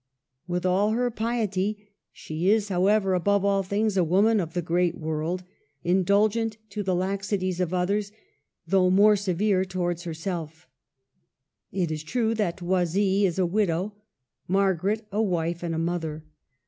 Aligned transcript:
Widi 0.49 0.65
all 0.65 0.93
her 0.93 1.11
piety 1.11 1.91
she 2.11 2.49
is, 2.49 2.69
however, 2.69 3.13
above 3.13 3.45
all 3.45 3.61
things 3.61 3.95
a 3.95 4.03
woman 4.03 4.39
of 4.39 4.55
the 4.55 4.61
great 4.63 4.97
world, 4.97 5.43
indulgent 5.83 6.57
to 6.71 6.81
the 6.81 6.95
laxities 6.95 7.59
of 7.59 7.71
others, 7.71 8.11
though 8.65 8.89
more 8.89 9.15
severe 9.15 9.63
towards 9.63 10.01
herself 10.05 10.67
It 11.71 11.91
is 11.91 12.01
true 12.01 12.33
that 12.33 12.63
Oisille 12.63 13.27
is 13.27 13.37
a 13.37 13.45
widow, 13.45 13.93
Mar 14.47 14.73
garet 14.73 15.05
a 15.11 15.21
wife 15.21 15.61
and 15.61 15.75
a 15.75 15.77
mother. 15.77 16.25